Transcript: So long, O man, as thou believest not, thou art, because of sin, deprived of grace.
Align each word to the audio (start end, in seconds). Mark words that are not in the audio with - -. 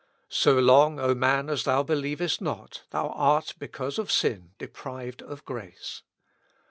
So 0.29 0.57
long, 0.57 0.99
O 0.99 1.13
man, 1.13 1.47
as 1.47 1.63
thou 1.63 1.83
believest 1.83 2.41
not, 2.41 2.85
thou 2.89 3.09
art, 3.09 3.53
because 3.59 3.99
of 3.99 4.11
sin, 4.11 4.53
deprived 4.57 5.21
of 5.21 5.45
grace. 5.45 6.01